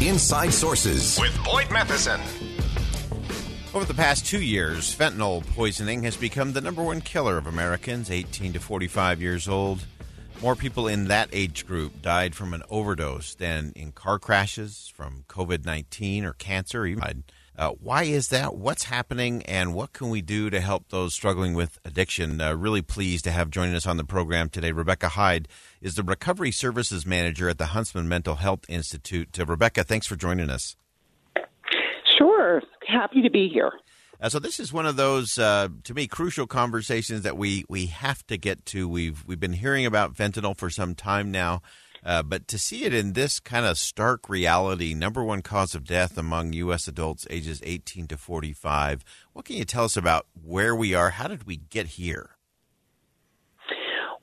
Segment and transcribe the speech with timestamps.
[0.00, 2.18] Inside Sources with Boyd Matheson.
[3.74, 8.10] Over the past two years, fentanyl poisoning has become the number one killer of Americans
[8.10, 9.84] 18 to 45 years old.
[10.40, 15.24] More people in that age group died from an overdose than in car crashes, from
[15.28, 17.24] COVID 19 or cancer, even.
[17.60, 18.56] Uh, why is that?
[18.56, 22.40] What's happening, and what can we do to help those struggling with addiction?
[22.40, 24.72] Uh, really pleased to have joining us on the program today.
[24.72, 25.46] Rebecca Hyde
[25.82, 29.38] is the Recovery Services Manager at the Huntsman Mental Health Institute.
[29.38, 30.74] Uh, Rebecca, thanks for joining us.
[32.16, 32.62] Sure.
[32.88, 33.72] Happy to be here.
[34.22, 37.86] Uh, so this is one of those, uh, to me, crucial conversations that we, we
[37.86, 38.88] have to get to.
[38.88, 41.60] We've we've been hearing about fentanyl for some time now.
[42.04, 45.84] Uh, but to see it in this kind of stark reality, number one cause of
[45.84, 46.88] death among U.S.
[46.88, 51.10] adults ages 18 to 45, what can you tell us about where we are?
[51.10, 52.30] How did we get here?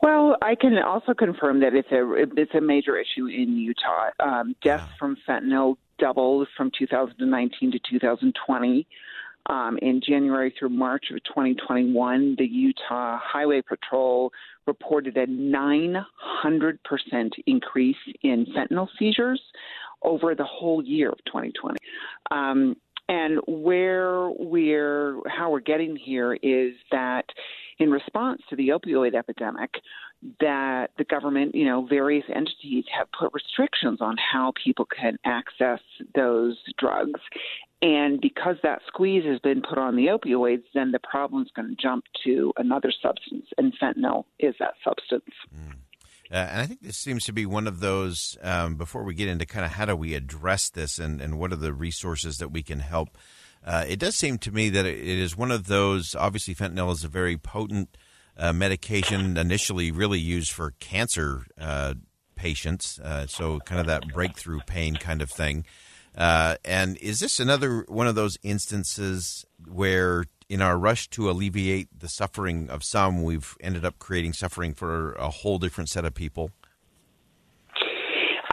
[0.02, 4.12] Well, I can also confirm that it's a it's a major issue in Utah.
[4.20, 8.88] Um, deaths from fentanyl doubled from 2019 to 2020.
[9.50, 14.32] Um, in January through March of 2021, the Utah Highway Patrol
[14.66, 16.04] reported a 900%
[17.46, 19.42] increase in fentanyl seizures
[20.04, 21.78] over the whole year of 2020.
[22.32, 22.76] Um,
[23.10, 27.26] and where we're, how we're getting here is that
[27.80, 29.76] in response to the opioid epidemic,
[30.40, 35.80] that the government, you know, various entities have put restrictions on how people can access
[36.16, 37.20] those drugs.
[37.82, 41.70] And because that squeeze has been put on the opioids, then the problem is going
[41.70, 45.36] to jump to another substance, and fentanyl is that substance.
[45.56, 45.76] Mm.
[46.30, 49.30] Uh, and I think this seems to be one of those, um, before we get
[49.30, 52.50] into kind of how do we address this and, and what are the resources that
[52.50, 53.18] we can help,
[53.68, 57.04] uh, it does seem to me that it is one of those, obviously, fentanyl is
[57.04, 57.98] a very potent
[58.38, 61.94] uh, medication initially really used for cancer uh,
[62.36, 65.66] patients, uh, so kind of that breakthrough pain kind of thing.
[66.16, 71.90] Uh, and is this another one of those instances where, in our rush to alleviate
[72.00, 76.14] the suffering of some, we've ended up creating suffering for a whole different set of
[76.14, 76.52] people?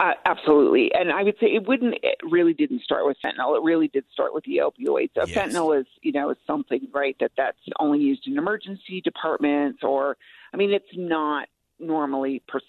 [0.05, 1.95] Uh, absolutely, and I would say it wouldn't.
[2.03, 3.57] It really didn't start with fentanyl.
[3.57, 5.17] It really did start with the opioids.
[5.17, 5.29] Uh, yes.
[5.29, 10.17] Fentanyl is, you know, is something right that that's only used in emergency departments, or
[10.53, 11.47] I mean, it's not
[11.79, 12.61] normally pres-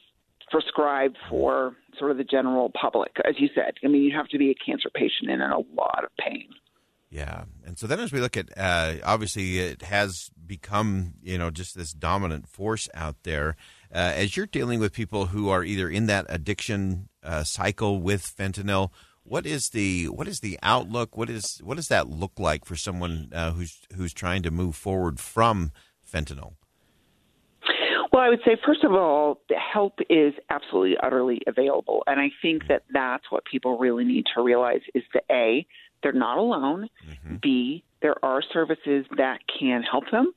[0.51, 3.75] prescribed for sort of the general public, as you said.
[3.85, 6.49] I mean, you have to be a cancer patient and in a lot of pain.
[7.11, 11.51] Yeah, and so then as we look at, uh, obviously, it has become you know
[11.51, 13.57] just this dominant force out there.
[13.95, 18.23] Uh, as you're dealing with people who are either in that addiction uh, cycle with
[18.23, 18.91] fentanyl,
[19.25, 21.17] what is the what is the outlook?
[21.17, 24.77] What is what does that look like for someone uh, who's who's trying to move
[24.77, 25.73] forward from
[26.11, 26.55] fentanyl?
[28.13, 32.03] Well, I would say, first of all, the help is absolutely, utterly available.
[32.07, 35.67] And I think that that's what people really need to realize is that A,
[36.03, 36.89] they're not alone.
[37.07, 37.37] Mm-hmm.
[37.43, 40.33] B, there are services that can help them.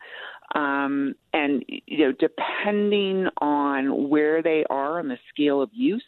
[0.55, 6.03] Um, and, you know, depending on where they are on the scale of use,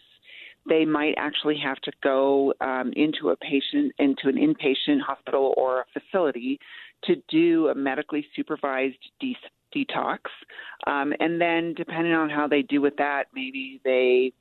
[0.68, 5.82] they might actually have to go um, into a patient, into an inpatient hospital or
[5.82, 6.60] a facility
[7.06, 9.36] to do a medically supervised de-
[9.76, 10.20] detox.
[10.86, 14.34] Um, and then, depending on how they do with that, maybe they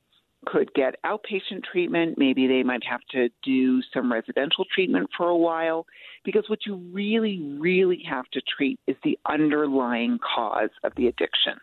[0.45, 2.17] could get outpatient treatment.
[2.17, 5.85] Maybe they might have to do some residential treatment for a while.
[6.23, 11.53] Because what you really, really have to treat is the underlying cause of the addiction,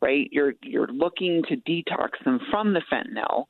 [0.00, 0.28] right?
[0.30, 3.46] You're you're looking to detox them from the fentanyl,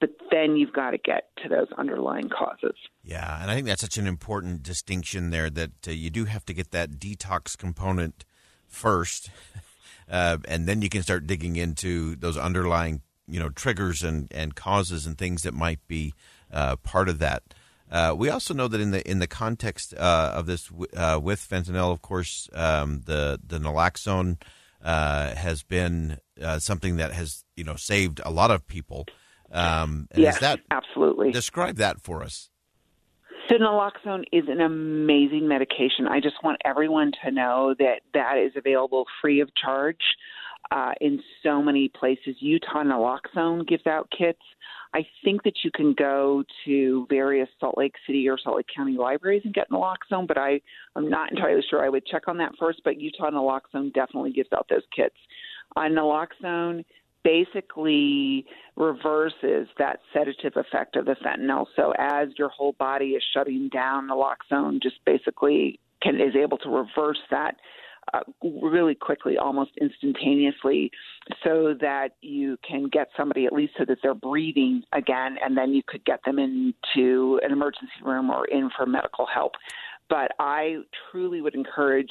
[0.00, 2.74] but then you've got to get to those underlying causes.
[3.04, 6.44] Yeah, and I think that's such an important distinction there that uh, you do have
[6.46, 8.24] to get that detox component
[8.66, 9.30] first,
[10.10, 14.54] uh, and then you can start digging into those underlying you know triggers and, and
[14.56, 16.14] causes and things that might be
[16.50, 17.42] uh, part of that.
[17.90, 21.46] Uh, we also know that in the in the context uh, of this uh, with
[21.46, 24.38] fentanyl, of course, um, the the naloxone
[24.82, 26.18] has been
[26.58, 29.06] something that has you know saved a lot of people.
[29.52, 31.32] Um, yes, that, absolutely.
[31.32, 32.50] Describe that for us.
[33.48, 36.06] The naloxone is an amazing medication.
[36.08, 39.96] I just want everyone to know that that is available free of charge
[40.70, 42.36] uh, in so many places.
[42.38, 44.38] Utah Naloxone gives out kits.
[44.94, 48.96] I think that you can go to various Salt Lake City or Salt Lake County
[48.96, 50.60] libraries and get naloxone, but I,
[50.96, 51.84] I'm not entirely sure.
[51.84, 55.14] I would check on that first, but Utah Naloxone definitely gives out those kits.
[55.76, 56.84] Uh, naloxone
[57.22, 58.46] basically
[58.80, 61.66] reverses that sedative effect of the fentanyl.
[61.76, 66.68] So as your whole body is shutting down, naloxone just basically can is able to
[66.70, 67.56] reverse that
[68.14, 70.90] uh, really quickly, almost instantaneously,
[71.44, 75.74] so that you can get somebody at least so that they're breathing again, and then
[75.74, 79.52] you could get them into an emergency room or in for medical help.
[80.08, 80.78] But I
[81.10, 82.10] truly would encourage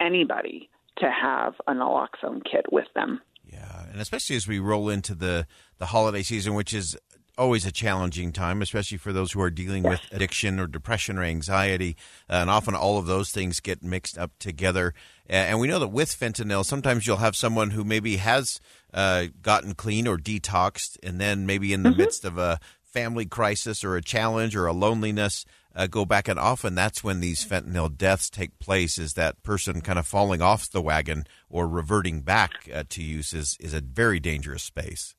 [0.00, 3.20] anybody to have a naloxone kit with them.
[3.44, 5.46] Yeah, and especially as we roll into the
[5.80, 6.96] the holiday season, which is
[7.40, 11.24] always a challenging time, especially for those who are dealing with addiction or depression or
[11.24, 11.96] anxiety.
[12.28, 14.92] Uh, and often all of those things get mixed up together.
[15.26, 18.60] And we know that with fentanyl, sometimes you'll have someone who maybe has
[18.92, 21.98] uh, gotten clean or detoxed, and then maybe in the mm-hmm.
[21.98, 26.28] midst of a family crisis or a challenge or a loneliness, uh, go back.
[26.28, 30.42] And often that's when these fentanyl deaths take place, is that person kind of falling
[30.42, 35.14] off the wagon or reverting back uh, to use is, is a very dangerous space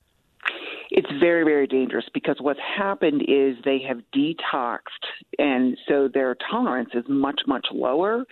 [0.92, 5.06] it's very, very dangerous because what's happened is they have detoxed,
[5.40, 8.26] and so their tolerance is much, much lower.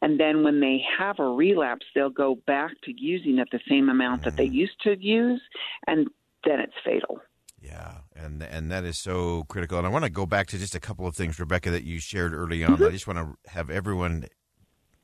[0.00, 3.90] And then when they have a relapse, they'll go back to using at the same
[3.90, 5.42] amount that they used to use,
[5.86, 6.08] and
[6.44, 7.20] then it's fatal.
[7.60, 9.76] Yeah, and and that is so critical.
[9.76, 11.98] And I want to go back to just a couple of things, Rebecca, that you
[11.98, 12.76] shared early on.
[12.76, 12.84] Mm-hmm.
[12.84, 14.26] I just want to have everyone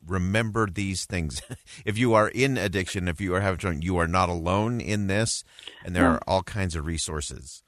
[0.06, 1.43] remember these things.
[1.84, 5.06] if you are in addiction, if you are having trouble, you are not alone in
[5.06, 5.44] this,
[5.84, 7.62] and there are all kinds of resources.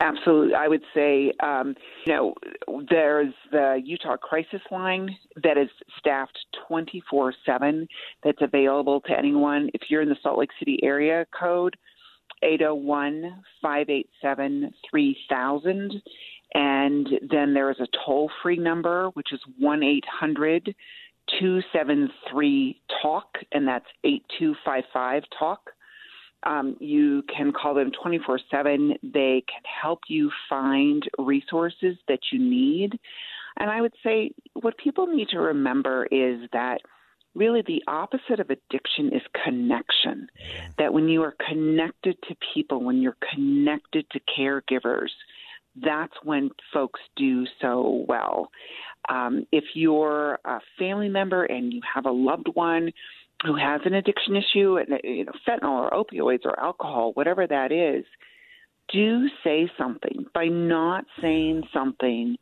[0.00, 0.54] Absolutely.
[0.54, 1.74] I would say, um,
[2.06, 2.34] you know,
[2.90, 6.38] there's the Utah Crisis Line that is staffed
[6.68, 7.88] 24 7
[8.22, 9.70] that's available to anyone.
[9.72, 11.76] If you're in the Salt Lake City area code,
[12.42, 16.02] 801 587 3000
[16.54, 20.74] and then there is a toll free number, which is 1 800
[21.40, 25.58] 273 TALK, and that's 8255 TALK.
[26.44, 28.94] Um, you can call them 24 7.
[29.02, 32.98] They can help you find resources that you need.
[33.58, 36.80] And I would say what people need to remember is that
[37.34, 40.28] really the opposite of addiction is connection.
[40.78, 45.10] That when you are connected to people, when you're connected to caregivers,
[45.82, 48.50] that's when folks do so well.
[49.08, 52.92] Um, if you're a family member and you have a loved one
[53.44, 57.70] who has an addiction issue, and you know, fentanyl or opioids or alcohol, whatever that
[57.70, 58.04] is,
[58.88, 60.26] do say something.
[60.32, 62.36] By not saying something,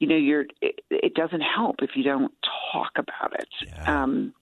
[0.00, 2.32] you know, you're it, it doesn't help if you don't
[2.72, 3.48] talk about it.
[3.66, 4.34] Yeah, um,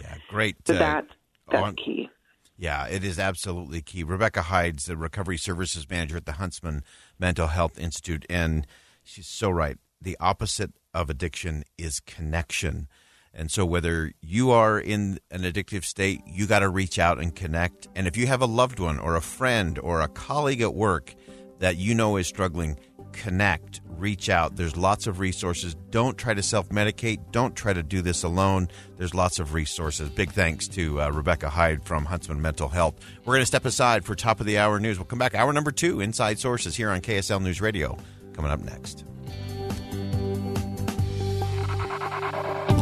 [0.00, 0.56] yeah great.
[0.66, 1.06] So uh, that
[1.50, 2.08] that's on, key.
[2.56, 4.04] Yeah, it is absolutely key.
[4.04, 6.84] Rebecca Hydes, the recovery services manager at the Huntsman
[7.18, 8.66] Mental Health Institute, and
[9.02, 9.76] she's so right.
[10.00, 12.88] The opposite of addiction is connection.
[13.32, 17.34] And so, whether you are in an addictive state, you got to reach out and
[17.34, 17.88] connect.
[17.96, 21.14] And if you have a loved one or a friend or a colleague at work
[21.58, 22.78] that you know is struggling,
[23.12, 24.56] connect, reach out.
[24.56, 25.74] There's lots of resources.
[25.90, 27.18] Don't try to self medicate.
[27.32, 28.68] Don't try to do this alone.
[28.96, 30.10] There's lots of resources.
[30.10, 32.96] Big thanks to uh, Rebecca Hyde from Huntsman Mental Health.
[33.24, 34.98] We're going to step aside for top of the hour news.
[34.98, 35.34] We'll come back.
[35.34, 37.96] Hour number two, Inside Sources, here on KSL News Radio.
[38.34, 39.04] Coming up next.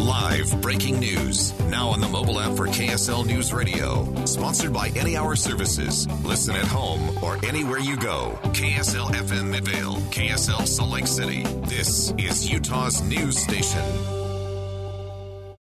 [0.03, 1.57] Live breaking news.
[1.69, 4.05] Now on the mobile app for KSL News Radio.
[4.25, 6.09] Sponsored by Any Hour Services.
[6.25, 8.37] Listen at home or anywhere you go.
[8.47, 9.95] KSL FM Midvale.
[10.11, 11.45] KSL Salt Lake City.
[11.67, 14.22] This is Utah's news station.